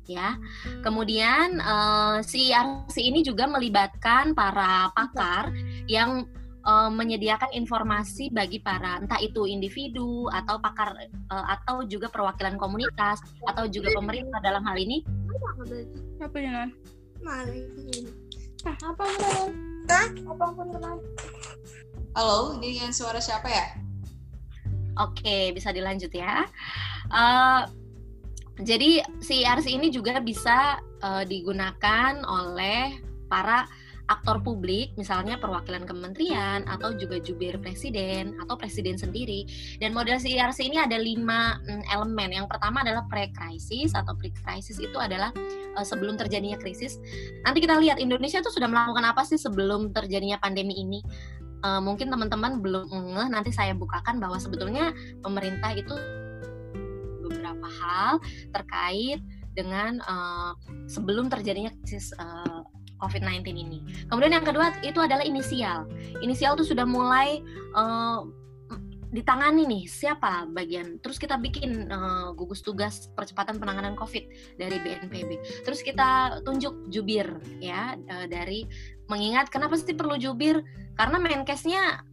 [0.04, 0.36] Ya,
[0.84, 5.48] kemudian uh, si RC ini juga melibatkan para pakar
[5.88, 6.28] yang
[6.60, 10.92] uh, menyediakan informasi bagi para entah itu individu atau pakar
[11.32, 15.00] uh, atau juga perwakilan komunitas atau juga pemerintah dalam hal ini.
[16.20, 16.68] Apa ya?
[18.84, 19.04] Apa
[20.28, 20.44] Apa
[22.12, 23.83] Halo, ini yang suara siapa ya?
[25.00, 26.46] Oke, bisa dilanjut ya.
[27.10, 27.66] Uh,
[28.62, 33.66] jadi si IRC ini juga bisa uh, digunakan oleh para
[34.12, 39.48] aktor publik, misalnya perwakilan kementerian atau juga jubir presiden atau presiden sendiri.
[39.80, 42.36] Dan model CIRC ini ada lima mm, elemen.
[42.36, 45.32] Yang pertama adalah pre-crisis atau pre-crisis itu adalah
[45.80, 47.00] uh, sebelum terjadinya krisis.
[47.48, 51.00] Nanti kita lihat Indonesia itu sudah melakukan apa sih sebelum terjadinya pandemi ini
[51.64, 54.92] uh, mungkin teman-teman belum ngeh nanti saya bukakan bahwa sebetulnya
[55.24, 55.96] pemerintah itu
[57.24, 58.20] beberapa hal
[58.52, 59.24] terkait
[59.56, 60.52] dengan uh,
[60.86, 62.62] sebelum terjadinya krisis uh,
[63.00, 63.78] COVID-19 ini.
[64.06, 65.88] Kemudian yang kedua itu adalah inisial.
[66.22, 67.42] Inisial itu sudah mulai
[67.74, 68.26] uh,
[69.14, 74.26] ditangani nih siapa bagian terus kita bikin uh, gugus tugas percepatan penanganan covid
[74.58, 78.66] dari BNPB terus kita tunjuk jubir ya uh, dari
[79.10, 80.64] mengingat kenapa sih perlu jubir
[80.96, 82.04] karena Menkesnya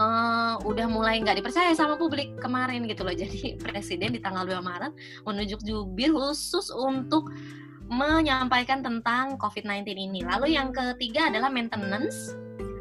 [0.00, 4.58] uh, udah mulai nggak dipercaya sama publik kemarin gitu loh jadi presiden di tanggal 2
[4.58, 4.92] Maret
[5.28, 7.30] menunjuk jubir khusus untuk
[7.90, 10.22] menyampaikan tentang COVID-19 ini.
[10.22, 12.38] Lalu yang ketiga adalah maintenance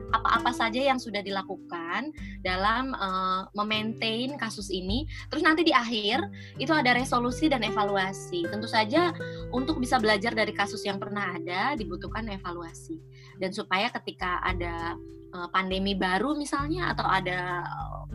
[0.10, 5.06] apa-apa saja yang sudah dilakukan dalam uh, memaintain kasus ini.
[5.30, 6.22] Terus nanti di akhir
[6.58, 8.46] itu ada resolusi dan evaluasi.
[8.50, 9.14] Tentu saja
[9.54, 12.98] untuk bisa belajar dari kasus yang pernah ada dibutuhkan evaluasi.
[13.40, 15.00] Dan supaya ketika ada
[15.32, 17.64] uh, pandemi baru misalnya atau ada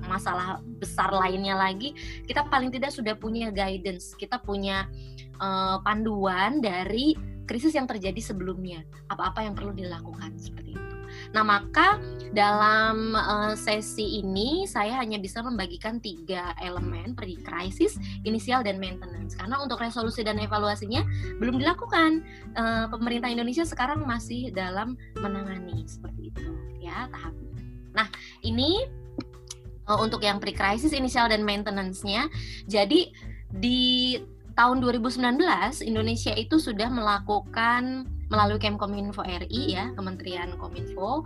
[0.05, 1.97] masalah besar lainnya lagi,
[2.29, 4.85] kita paling tidak sudah punya guidance, kita punya
[5.41, 7.17] uh, panduan dari
[7.49, 10.94] krisis yang terjadi sebelumnya, apa-apa yang perlu dilakukan seperti itu.
[11.35, 11.99] Nah, maka
[12.31, 19.35] dalam uh, sesi ini saya hanya bisa membagikan tiga elemen pre krisis, inisial dan maintenance.
[19.35, 21.03] Karena untuk resolusi dan evaluasinya
[21.42, 22.23] belum dilakukan.
[22.55, 27.55] Uh, pemerintah Indonesia sekarang masih dalam menangani seperti itu ya tahapnya.
[27.99, 28.07] Nah,
[28.47, 28.87] ini
[29.90, 32.31] uh, untuk yang pre krisis, inisial dan maintenance-nya.
[32.70, 33.11] Jadi
[33.51, 34.18] di
[34.55, 35.18] tahun 2019
[35.83, 41.25] Indonesia itu sudah melakukan melalui Kemkominfo RI ya, Kementerian Kominfo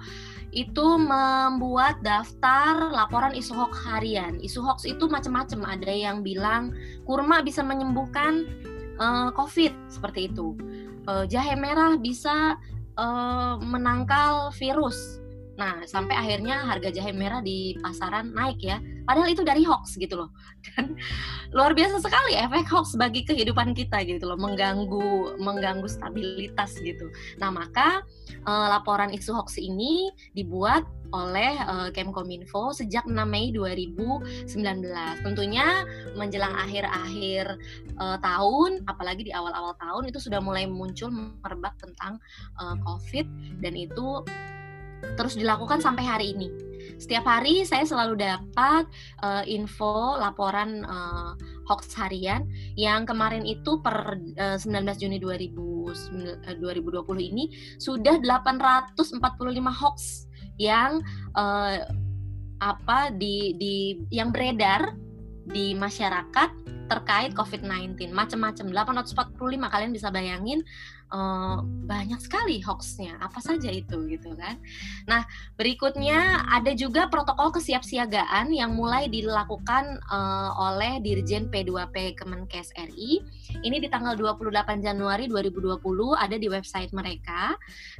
[0.51, 4.41] itu membuat daftar laporan isu hoax harian.
[4.41, 6.73] Isu hoax itu macam-macam, ada yang bilang
[7.05, 8.49] kurma bisa menyembuhkan
[8.99, 10.57] uh, COVID seperti itu.
[11.09, 12.57] Uh, jahe merah bisa
[12.99, 15.18] uh, menangkal virus.
[15.59, 20.21] Nah, sampai akhirnya harga jahe merah di pasaran naik ya Padahal itu dari hoax gitu
[20.21, 20.29] loh.
[20.69, 20.93] Dan
[21.57, 27.09] luar biasa sekali efek hoax bagi kehidupan kita gitu loh, mengganggu mengganggu stabilitas gitu.
[27.41, 28.05] Nah, maka
[28.45, 30.85] uh, laporan isu hoax ini dibuat
[31.17, 34.53] oleh uh, Kemkominfo sejak 6 Mei 2019.
[35.25, 37.57] Tentunya menjelang akhir-akhir
[37.97, 42.21] uh, tahun, apalagi di awal-awal tahun itu sudah mulai muncul merebak tentang
[42.61, 43.25] uh, COVID
[43.65, 44.21] dan itu
[45.17, 46.49] terus dilakukan sampai hari ini.
[46.99, 48.91] Setiap hari saya selalu dapat
[49.23, 51.39] uh, info laporan uh,
[51.71, 58.99] hoax harian yang kemarin itu per uh, 19 Juni 2000, 2020 ini sudah 845
[59.71, 60.27] hoax
[60.59, 60.99] yang
[61.39, 61.87] uh,
[62.59, 64.91] apa di di yang beredar
[65.49, 66.51] di masyarakat
[66.89, 69.37] terkait COVID-19 macam-macam 845
[69.69, 70.65] kalian bisa bayangin
[71.13, 73.21] uh, banyak sekali hoaxnya.
[73.21, 74.57] Apa saja itu gitu kan?
[75.05, 75.25] Nah
[75.61, 83.21] berikutnya ada juga protokol kesiapsiagaan yang mulai dilakukan uh, oleh Dirjen P2P Kemenkes RI
[83.65, 85.81] ini di tanggal 28 Januari 2020
[86.17, 87.57] ada di website mereka.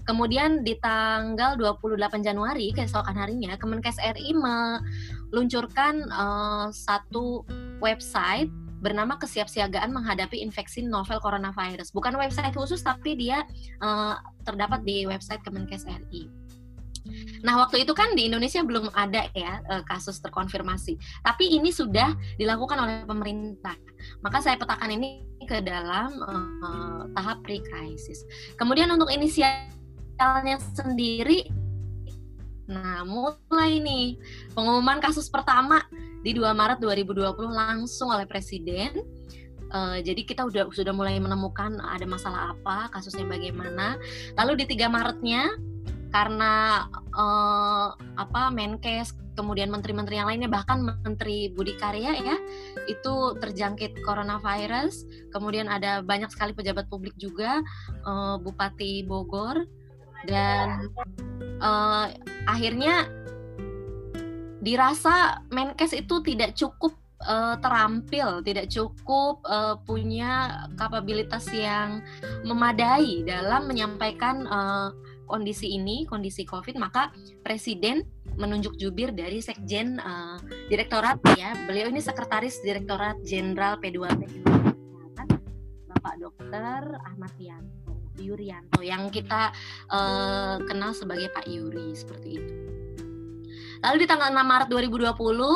[0.09, 4.33] Kemudian di tanggal 28 Januari keesokan harinya Kemenkes RI
[5.33, 7.45] meluncurkan uh, satu
[7.79, 11.91] website bernama kesiapsiagaan menghadapi infeksi novel coronavirus.
[11.91, 13.43] Bukan website khusus tapi dia
[13.83, 14.15] uh,
[14.47, 16.31] terdapat di website Kemenkes RI.
[17.41, 20.99] Nah, waktu itu kan di Indonesia belum ada ya uh, kasus terkonfirmasi.
[21.25, 23.75] Tapi ini sudah dilakukan oleh pemerintah.
[24.21, 28.23] Maka saya petakan ini ke dalam uh, tahap pre-crisis.
[28.61, 31.49] Kemudian untuk inisialnya sendiri
[32.69, 34.21] Nah, mulai nih
[34.53, 35.81] pengumuman kasus pertama
[36.21, 39.01] di 2 Maret 2020 langsung oleh Presiden.
[39.69, 43.97] Uh, jadi kita udah sudah mulai menemukan ada masalah apa, kasusnya bagaimana.
[44.37, 45.49] Lalu di 3 Maretnya
[46.09, 52.37] karena uh, apa Menkes kemudian menteri-menteri yang lainnya bahkan menteri Budi Karya ya
[52.89, 57.61] itu terjangkit coronavirus kemudian ada banyak sekali pejabat publik juga
[58.09, 59.69] uh, Bupati Bogor
[60.27, 60.91] dan
[61.61, 62.11] uh,
[62.47, 63.11] akhirnya
[64.59, 72.03] dirasa Menkes itu tidak cukup uh, terampil, tidak cukup uh, punya kapabilitas yang
[72.43, 74.91] memadai dalam menyampaikan uh,
[75.29, 77.13] kondisi ini, kondisi COVID, maka
[77.45, 78.03] Presiden
[78.39, 80.39] menunjuk jubir dari Sekjen uh,
[80.71, 81.55] Direktorat ya.
[81.67, 84.47] Beliau ini Sekretaris Direktorat Jenderal P2P
[85.99, 86.95] Bapak Dr.
[87.05, 89.55] Ahmad Yanto, Yuryanto yang kita
[89.91, 92.55] uh, kenal sebagai Pak Yuri seperti itu.
[93.79, 95.07] Lalu di tanggal 6 Maret 2020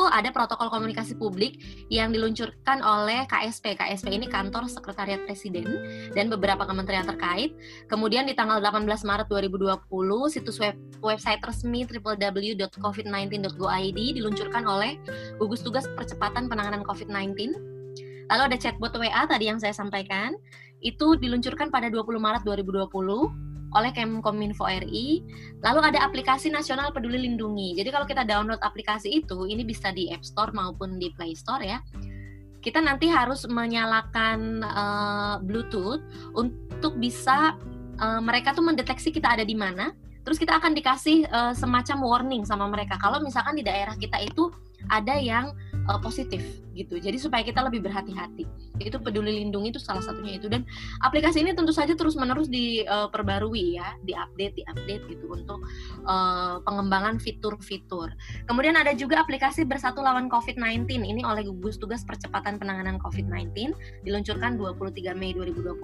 [0.07, 1.59] ada protokol komunikasi publik
[1.91, 3.75] yang diluncurkan oleh KSP.
[3.75, 5.67] KSP ini kantor sekretariat presiden
[6.15, 7.51] dan beberapa kementerian terkait.
[7.91, 9.75] Kemudian di tanggal 18 Maret 2020
[10.31, 14.95] situs web website resmi www.covid19.go.id diluncurkan oleh
[15.35, 17.59] gugus tugas percepatan penanganan COVID-19.
[18.31, 20.39] Lalu ada chatbot WA tadi yang saya sampaikan
[20.83, 22.91] itu diluncurkan pada 20 Maret 2020
[23.73, 25.25] oleh Kemkominfo RI.
[25.65, 27.73] Lalu ada aplikasi Nasional Peduli Lindungi.
[27.73, 31.61] Jadi kalau kita download aplikasi itu, ini bisa di App Store maupun di Play Store
[31.61, 31.81] ya.
[32.63, 35.99] Kita nanti harus menyalakan uh, Bluetooth
[36.37, 37.59] untuk bisa
[37.99, 39.91] uh, mereka tuh mendeteksi kita ada di mana.
[40.23, 42.95] Terus kita akan dikasih uh, semacam warning sama mereka.
[42.95, 44.47] Kalau misalkan di daerah kita itu
[44.87, 45.51] ada yang
[45.89, 46.41] uh, positif
[46.73, 46.97] gitu.
[46.97, 48.49] Jadi supaya kita lebih berhati-hati.
[48.81, 50.65] Itu peduli lindungi itu salah satunya itu dan
[51.05, 55.61] aplikasi ini tentu saja terus-menerus diperbarui ya, diupdate, diupdate gitu untuk
[56.09, 58.09] uh, pengembangan fitur-fitur.
[58.49, 64.57] Kemudian ada juga aplikasi Bersatu Lawan COVID-19 ini oleh gugus tugas percepatan penanganan COVID-19 diluncurkan
[64.57, 65.77] 23 Mei 2020.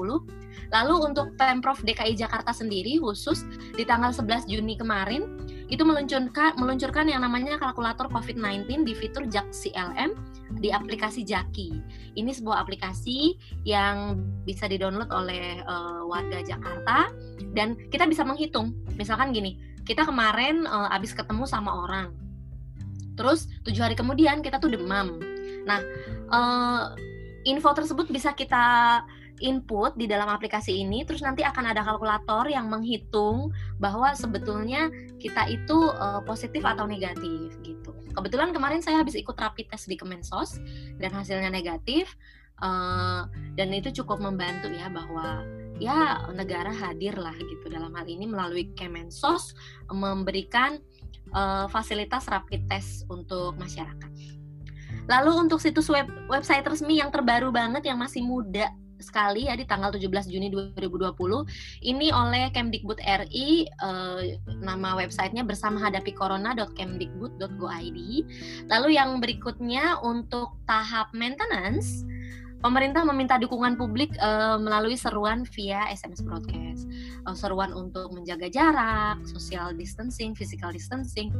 [0.74, 3.46] Lalu untuk Pemprov DKI Jakarta sendiri khusus
[3.78, 9.48] di tanggal 11 Juni kemarin itu meluncurkan meluncurkan yang namanya kalkulator COVID-19 di fitur JAK
[9.54, 10.12] CLM
[10.58, 11.70] di aplikasi Jaki.
[12.18, 13.38] Ini sebuah aplikasi
[13.70, 14.18] yang
[14.50, 17.14] bisa didownload oleh uh, warga Jakarta
[17.54, 18.74] dan kita bisa menghitung.
[18.98, 22.18] Misalkan gini, kita kemarin uh, habis ketemu sama orang,
[23.14, 25.22] terus tujuh hari kemudian kita tuh demam.
[25.70, 25.80] Nah,
[26.34, 26.98] uh,
[27.46, 29.06] info tersebut bisa kita
[29.40, 35.48] input di dalam aplikasi ini, terus nanti akan ada kalkulator yang menghitung bahwa sebetulnya kita
[35.48, 37.92] itu uh, positif atau negatif gitu.
[38.16, 40.60] Kebetulan kemarin saya habis ikut rapid test di Kemensos
[41.00, 42.12] dan hasilnya negatif,
[42.60, 43.26] uh,
[43.56, 45.44] dan itu cukup membantu ya bahwa
[45.80, 49.56] ya negara hadir lah gitu dalam hal ini melalui Kemensos
[49.88, 50.78] memberikan
[51.32, 54.12] uh, fasilitas rapid test untuk masyarakat.
[55.10, 59.64] Lalu untuk situs web website resmi yang terbaru banget yang masih muda sekali ya di
[59.66, 61.16] tanggal 17 Juni 2020
[61.88, 64.22] ini oleh Kemdikbud RI eh,
[64.60, 68.00] nama websitenya bersama hadapi corona.kemdikbud.go.id
[68.68, 72.04] lalu yang berikutnya untuk tahap maintenance
[72.60, 76.86] pemerintah meminta dukungan publik uh, melalui seruan via SMS broadcast.
[77.24, 81.32] Uh, seruan untuk menjaga jarak, social distancing, physical distancing,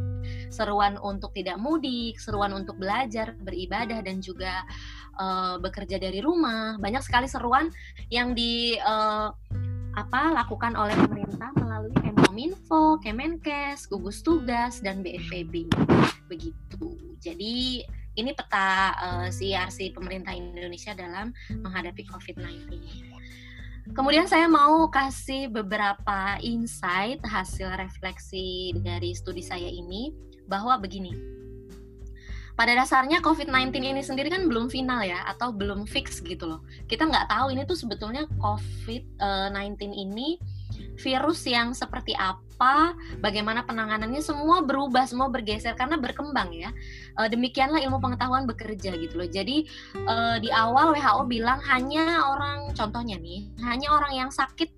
[0.48, 4.64] seruan untuk tidak mudik, seruan untuk belajar, beribadah dan juga
[5.20, 6.80] uh, bekerja dari rumah.
[6.80, 7.68] Banyak sekali seruan
[8.08, 9.32] yang di uh,
[10.00, 15.68] apa lakukan oleh pemerintah melalui Kemenkominfo, Kemenkes, gugus tugas dan BNPB.
[16.32, 16.88] Begitu.
[17.20, 17.84] Jadi
[18.20, 22.68] ini peta uh, eh, CRC pemerintah Indonesia dalam menghadapi COVID-19.
[23.90, 30.14] Kemudian saya mau kasih beberapa insight hasil refleksi dari studi saya ini
[30.46, 31.40] bahwa begini.
[32.54, 36.62] Pada dasarnya COVID-19 ini sendiri kan belum final ya atau belum fix gitu loh.
[36.92, 40.36] Kita nggak tahu ini tuh sebetulnya COVID-19 ini
[41.00, 42.44] virus yang seperti apa,
[43.24, 46.70] bagaimana penanganannya semua berubah, semua bergeser karena berkembang ya.
[47.16, 49.30] E, demikianlah ilmu pengetahuan bekerja gitu loh.
[49.32, 49.64] Jadi
[49.96, 54.70] e, di awal WHO bilang hanya orang contohnya nih, hanya orang yang sakit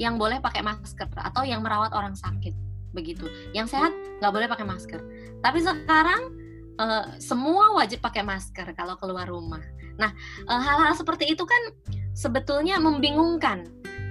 [0.00, 2.56] yang boleh pakai masker atau yang merawat orang sakit
[2.96, 3.28] begitu.
[3.52, 3.92] Yang sehat
[4.24, 5.00] nggak boleh pakai masker.
[5.44, 6.32] Tapi sekarang
[6.80, 6.86] e,
[7.20, 9.60] semua wajib pakai masker kalau keluar rumah.
[9.96, 10.12] Nah,
[10.44, 11.72] hal-hal seperti itu kan
[12.12, 13.64] sebetulnya membingungkan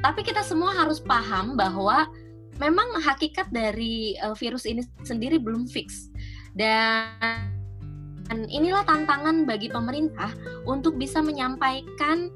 [0.05, 2.05] tapi kita semua harus paham bahwa
[2.59, 6.09] memang hakikat dari uh, virus ini sendiri belum fix.
[6.55, 7.51] Dan
[8.47, 10.31] inilah tantangan bagi pemerintah
[10.65, 12.31] untuk bisa menyampaikan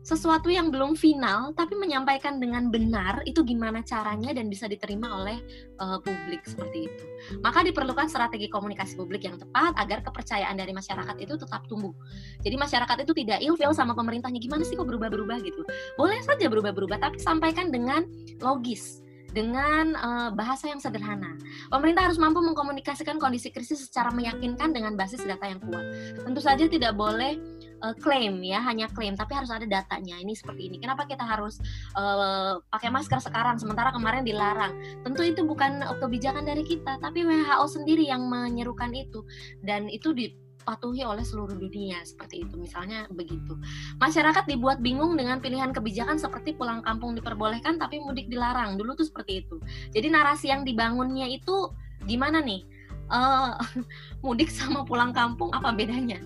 [0.00, 5.36] sesuatu yang belum final tapi menyampaikan dengan benar itu gimana caranya dan bisa diterima oleh
[5.76, 7.04] uh, publik seperti itu.
[7.44, 11.92] Maka diperlukan strategi komunikasi publik yang tepat agar kepercayaan dari masyarakat itu tetap tumbuh.
[12.40, 15.62] Jadi masyarakat itu tidak ilfil sama pemerintahnya gimana sih kok berubah-berubah gitu.
[16.00, 18.08] Boleh saja berubah-berubah tapi sampaikan dengan
[18.40, 21.38] logis dengan uh, bahasa yang sederhana.
[21.70, 25.84] Pemerintah harus mampu mengkomunikasikan kondisi krisis secara meyakinkan dengan basis data yang kuat.
[26.26, 27.38] Tentu saja tidak boleh
[27.82, 30.18] uh, klaim ya, hanya klaim, tapi harus ada datanya.
[30.18, 30.76] Ini seperti ini.
[30.82, 31.62] Kenapa kita harus
[31.94, 34.74] uh, pakai masker sekarang sementara kemarin dilarang?
[35.06, 39.22] Tentu itu bukan kebijakan dari kita, tapi WHO sendiri yang menyerukan itu
[39.62, 42.54] dan itu di dipatuhi oleh seluruh dunia seperti itu.
[42.60, 43.56] Misalnya begitu.
[43.96, 48.76] Masyarakat dibuat bingung dengan pilihan kebijakan seperti pulang kampung diperbolehkan tapi mudik dilarang.
[48.76, 49.56] Dulu tuh seperti itu.
[49.90, 51.72] Jadi narasi yang dibangunnya itu
[52.04, 52.62] gimana nih?
[53.10, 53.58] Uh,
[54.24, 56.20] mudik sama pulang kampung apa bedanya?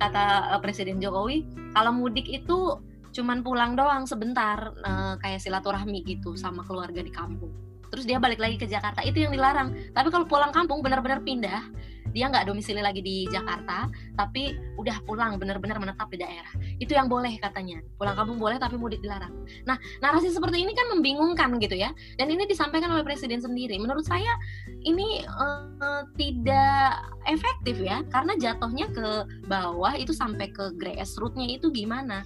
[0.00, 2.80] Kata uh, Presiden Jokowi kalau mudik itu
[3.14, 7.54] cuman pulang doang sebentar uh, kayak silaturahmi gitu sama keluarga di kampung.
[7.94, 9.70] Terus dia balik lagi ke Jakarta itu yang dilarang.
[9.94, 11.62] Tapi kalau pulang kampung benar-benar pindah
[12.12, 13.88] dia nggak domisili lagi di Jakarta
[14.18, 16.52] tapi udah pulang benar-benar menetap di daerah.
[16.78, 17.80] Itu yang boleh katanya.
[17.96, 19.32] Pulang kampung boleh tapi mudik dilarang.
[19.64, 21.90] Nah narasi seperti ini kan membingungkan gitu ya.
[22.20, 23.80] Dan ini disampaikan oleh presiden sendiri.
[23.80, 24.36] Menurut saya
[24.84, 28.04] ini uh, tidak efektif ya.
[28.12, 29.08] Karena jatuhnya ke
[29.48, 32.22] bawah itu sampai ke grassrootsnya itu gimana?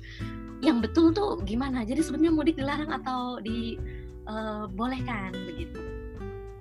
[0.58, 1.86] Yang betul tuh gimana?
[1.86, 3.78] Jadi sebenarnya mudik dilarang atau di
[4.26, 5.97] uh, bolehkan begitu.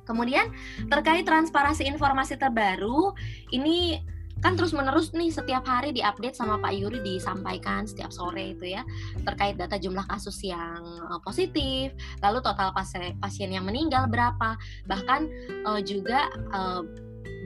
[0.07, 0.47] Kemudian
[0.87, 3.11] terkait transparansi informasi terbaru,
[3.51, 3.99] ini
[4.37, 8.85] kan terus menerus nih setiap hari diupdate sama Pak Yuri disampaikan setiap sore itu ya
[9.25, 10.77] terkait data jumlah kasus yang
[11.09, 11.89] uh, positif
[12.21, 12.69] lalu total
[13.17, 14.53] pasien yang meninggal berapa
[14.85, 15.25] bahkan
[15.65, 16.85] uh, juga uh,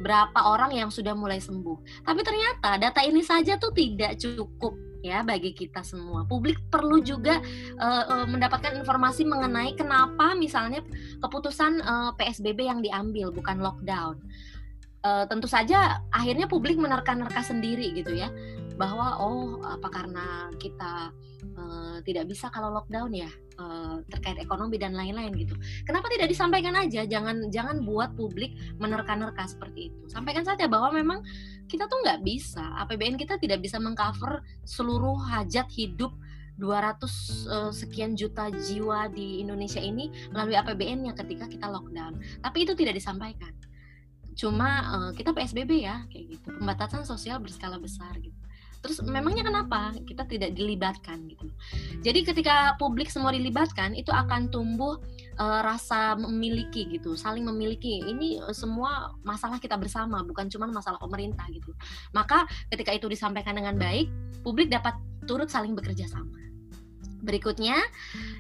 [0.02, 2.04] berapa orang yang sudah mulai sembuh.
[2.04, 6.24] Tapi ternyata data ini saja tuh tidak cukup ya bagi kita semua.
[6.26, 7.42] Publik perlu juga
[7.82, 10.86] uh, uh, mendapatkan informasi mengenai kenapa misalnya
[11.20, 14.22] keputusan uh, PSBB yang diambil bukan lockdown.
[15.02, 18.30] Uh, tentu saja akhirnya publik menerka-nerka sendiri gitu ya
[18.78, 21.10] bahwa oh apa karena kita
[21.62, 23.30] uh, tidak bisa kalau lockdown ya
[23.62, 25.54] uh, terkait ekonomi dan lain-lain gitu.
[25.86, 27.06] Kenapa tidak disampaikan aja?
[27.06, 30.02] Jangan jangan buat publik menerka-nerka seperti itu.
[30.10, 31.22] Sampaikan saja bahwa memang
[31.70, 36.12] kita tuh nggak bisa APBN kita tidak bisa mengcover seluruh hajat hidup
[36.60, 37.02] 200
[37.50, 42.22] uh, sekian juta jiwa di Indonesia ini melalui APBN-nya ketika kita lockdown.
[42.44, 43.54] Tapi itu tidak disampaikan.
[44.38, 46.48] Cuma uh, kita PSBB ya kayak gitu.
[46.58, 48.38] Pembatasan sosial berskala besar gitu.
[48.82, 51.48] Terus memangnya kenapa kita tidak dilibatkan gitu?
[52.02, 54.98] Jadi ketika publik semua dilibatkan itu akan tumbuh
[55.38, 58.02] uh, rasa memiliki gitu, saling memiliki.
[58.02, 61.72] Ini uh, semua masalah kita bersama, bukan cuma masalah pemerintah gitu.
[62.12, 64.10] Maka ketika itu disampaikan dengan baik,
[64.42, 64.98] publik dapat
[65.30, 66.51] turut saling bekerja sama.
[67.22, 67.78] Berikutnya,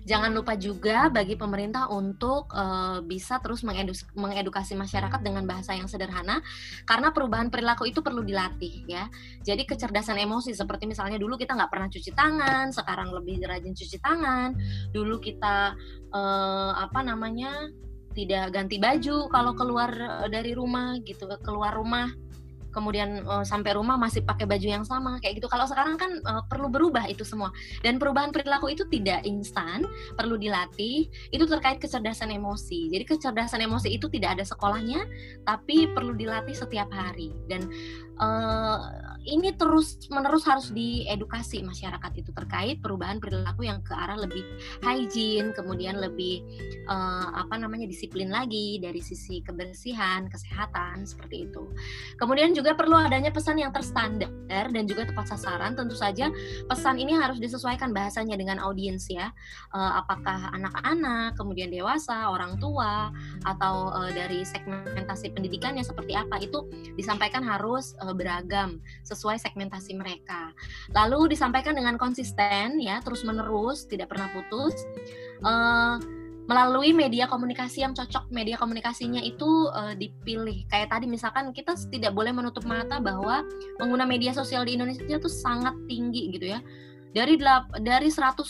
[0.09, 3.61] jangan lupa juga bagi pemerintah untuk uh, bisa terus
[4.17, 6.41] mengedukasi masyarakat dengan bahasa yang sederhana,
[6.89, 9.05] karena perubahan perilaku itu perlu dilatih ya.
[9.45, 13.97] Jadi kecerdasan emosi seperti misalnya dulu kita nggak pernah cuci tangan, sekarang lebih rajin cuci
[14.01, 14.57] tangan.
[14.89, 15.77] Dulu kita
[16.09, 17.69] uh, apa namanya
[18.11, 19.93] tidak ganti baju kalau keluar
[20.27, 22.11] dari rumah gitu, keluar rumah
[22.71, 25.47] kemudian uh, sampai rumah masih pakai baju yang sama kayak gitu.
[25.51, 27.51] Kalau sekarang kan uh, perlu berubah itu semua.
[27.83, 31.11] Dan perubahan perilaku itu tidak instan, perlu dilatih.
[31.29, 32.89] Itu terkait kecerdasan emosi.
[32.89, 35.03] Jadi kecerdasan emosi itu tidak ada sekolahnya,
[35.43, 37.35] tapi perlu dilatih setiap hari.
[37.51, 37.67] Dan
[38.17, 44.41] uh, ini terus menerus harus diedukasi masyarakat itu terkait perubahan perilaku yang ke arah lebih
[44.81, 46.41] hygiene, kemudian lebih
[46.89, 51.69] uh, apa namanya disiplin lagi dari sisi kebersihan, kesehatan seperti itu.
[52.17, 55.77] Kemudian juga perlu adanya pesan yang terstandar dan juga tepat sasaran.
[55.77, 56.33] Tentu saja
[56.65, 59.29] pesan ini harus disesuaikan bahasanya dengan audiens ya.
[59.69, 63.13] Uh, apakah anak-anak, kemudian dewasa, orang tua,
[63.45, 66.65] atau uh, dari segmentasi pendidikannya seperti apa itu
[66.97, 68.81] disampaikan harus uh, beragam
[69.11, 70.55] sesuai segmentasi mereka.
[70.95, 74.73] Lalu disampaikan dengan konsisten ya, terus menerus, tidak pernah putus.
[75.43, 75.99] Uh,
[76.49, 82.11] melalui media komunikasi yang cocok media komunikasinya itu uh, dipilih kayak tadi misalkan kita tidak
[82.11, 83.45] boleh menutup mata bahwa
[83.77, 86.59] pengguna media sosial di Indonesia itu sangat tinggi gitu ya
[87.11, 87.39] dari
[87.83, 88.43] dari 100 uh,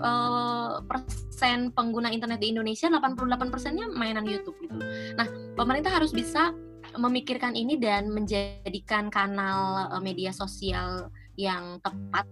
[0.00, 4.76] eh, persen pengguna internet di Indonesia 88 persennya mainan YouTube gitu
[5.16, 6.52] nah pemerintah harus bisa
[6.96, 12.26] memikirkan ini dan menjadikan kanal uh, media sosial yang tepat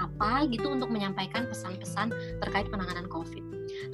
[0.00, 3.44] apa gitu untuk menyampaikan pesan-pesan terkait penanganan COVID.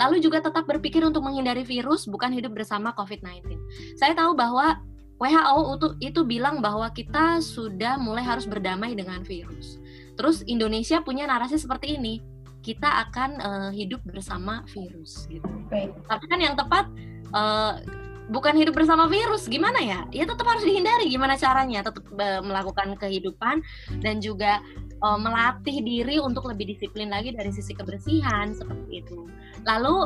[0.01, 3.59] Lalu juga tetap berpikir untuk menghindari virus bukan hidup bersama COVID-19.
[3.99, 4.81] Saya tahu bahwa
[5.17, 9.81] WHO itu, itu bilang bahwa kita sudah mulai harus berdamai dengan virus.
[10.17, 12.21] Terus Indonesia punya narasi seperti ini,
[12.61, 15.49] kita akan uh, hidup bersama virus gitu.
[15.73, 15.93] Baik.
[16.05, 16.85] Tapi kan yang tepat
[17.33, 17.81] uh,
[18.31, 20.01] bukan hidup bersama virus gimana ya?
[20.11, 23.63] Ya tetap harus dihindari gimana caranya tetap uh, melakukan kehidupan
[24.03, 24.59] dan juga
[25.03, 29.27] uh, melatih diri untuk lebih disiplin lagi dari sisi kebersihan seperti itu.
[29.67, 29.97] Lalu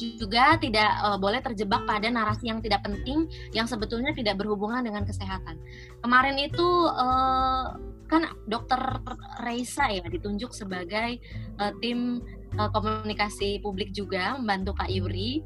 [0.00, 5.04] juga tidak uh, boleh terjebak pada narasi yang tidak penting yang sebetulnya tidak berhubungan dengan
[5.04, 5.60] kesehatan.
[6.00, 7.76] Kemarin itu uh,
[8.10, 8.80] kan dokter
[9.44, 11.20] Reisa ya ditunjuk sebagai
[11.60, 12.24] uh, tim
[12.58, 15.44] uh, komunikasi publik juga membantu Kak Yuri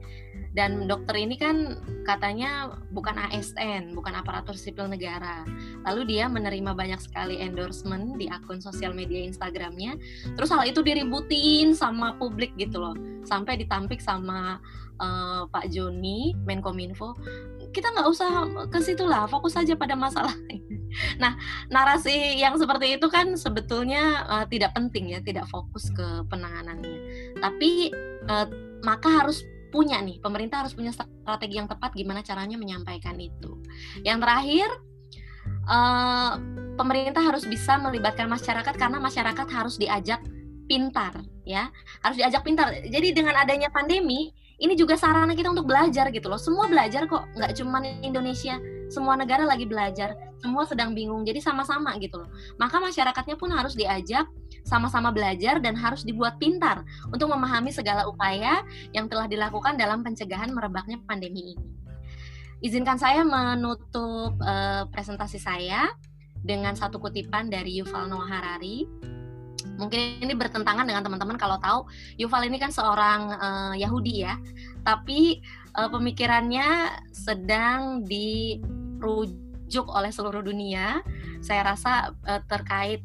[0.55, 1.75] dan dokter ini kan
[2.07, 5.43] katanya bukan ASN, bukan aparatur sipil negara.
[5.83, 9.99] Lalu dia menerima banyak sekali endorsement di akun sosial media Instagramnya.
[10.39, 12.95] Terus hal itu diributin sama publik gitu loh,
[13.27, 14.63] sampai ditampik sama
[15.03, 17.19] uh, Pak Joni Menkominfo.
[17.75, 18.31] Kita nggak usah
[18.71, 20.39] ke situ lah, fokus saja pada masalah.
[21.23, 21.35] nah,
[21.67, 26.99] narasi yang seperti itu kan sebetulnya uh, tidak penting ya, tidak fokus ke penanganannya.
[27.43, 27.91] Tapi
[28.31, 28.47] uh,
[28.87, 29.43] maka harus
[29.75, 33.59] punya nih, pemerintah harus punya strategi yang tepat gimana caranya menyampaikan itu.
[34.07, 34.69] Yang terakhir,
[35.67, 36.39] uh,
[36.79, 40.23] pemerintah harus bisa melibatkan masyarakat karena masyarakat harus diajak
[40.71, 41.75] pintar, ya,
[42.07, 42.71] harus diajak pintar.
[42.87, 44.31] Jadi dengan adanya pandemi,
[44.63, 46.39] ini juga sarana kita untuk belajar gitu loh.
[46.39, 51.27] Semua belajar kok, nggak cuma Indonesia, semua negara lagi belajar, semua sedang bingung.
[51.27, 52.31] Jadi sama-sama gitu loh.
[52.57, 54.31] Maka masyarakatnya pun harus diajak
[54.65, 58.65] sama-sama belajar dan harus dibuat pintar untuk memahami segala upaya
[58.97, 61.65] yang telah dilakukan dalam pencegahan merebaknya pandemi ini.
[62.65, 65.93] Izinkan saya menutup uh, presentasi saya
[66.41, 68.89] dengan satu kutipan dari Yuval Noah Harari.
[69.77, 71.85] Mungkin ini bertentangan dengan teman-teman kalau tahu
[72.17, 74.41] Yuval ini kan seorang uh, Yahudi ya,
[74.81, 75.45] tapi
[75.77, 81.05] uh, pemikirannya sedang dirujuk oleh seluruh dunia.
[81.45, 83.05] Saya rasa uh, terkait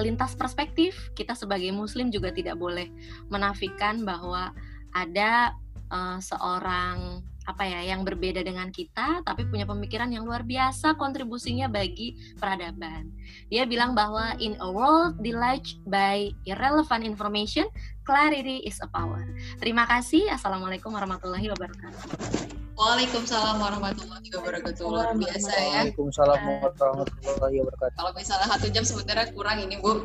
[0.00, 2.88] lintas perspektif kita sebagai Muslim juga tidak boleh
[3.28, 4.52] menafikan bahwa
[4.96, 5.52] ada
[5.92, 11.70] uh, seorang apa ya yang berbeda dengan kita tapi punya pemikiran yang luar biasa kontribusinya
[11.70, 13.14] bagi peradaban.
[13.48, 17.70] Dia bilang bahwa in a world deluged by irrelevant information,
[18.02, 19.22] clarity is a power.
[19.62, 20.26] Terima kasih.
[20.34, 22.65] Assalamualaikum warahmatullahi wabarakatuh.
[22.76, 24.84] Waalaikumsalam warahmatullahi wabarakatuh.
[24.84, 25.80] Luar biasa ya.
[25.88, 27.96] Waalaikumsalam warahmatullahi wabarakatuh.
[27.96, 30.04] Kalau misalnya satu jam sebenarnya kurang ini Bu.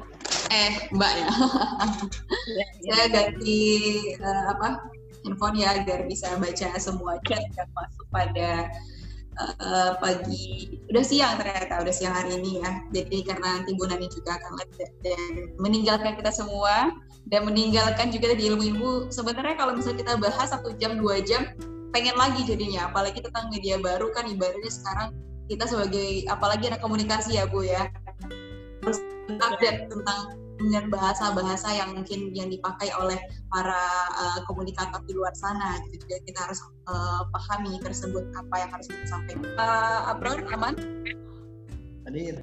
[0.55, 1.27] Eh Mbak ya.
[2.87, 3.59] Saya ganti
[4.23, 4.87] uh, apa
[5.27, 8.71] handphone ya agar bisa baca semua chat yang masuk pada
[9.37, 14.09] uh, pagi udah siang ternyata udah siang hari ini ya jadi karena nanti Bu Nani
[14.09, 14.57] juga akan
[15.05, 16.89] dan meninggalkan kita semua
[17.29, 21.53] dan meninggalkan juga di ilmu-ilmu sebenarnya kalau misalnya kita bahas satu jam dua jam
[21.91, 25.11] pengen lagi jadinya apalagi tentang media baru kan ibaratnya sekarang
[25.51, 27.91] kita sebagai apalagi anak komunikasi ya Bu ya.
[28.81, 33.17] Terus update tentang dengan bahasa-bahasa yang mungkin yang dipakai oleh
[33.51, 33.83] para
[34.15, 36.07] uh, komunikator di luar sana gitu.
[36.07, 39.43] Jadi kita harus uh, pahami tersebut apa yang harus kita sampaikan.
[39.59, 40.73] Uh, aman?
[42.07, 42.39] Hadir